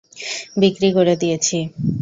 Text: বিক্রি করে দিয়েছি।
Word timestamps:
বিক্রি 0.57 0.89
করে 0.93 1.13
দিয়েছি। 1.15 1.57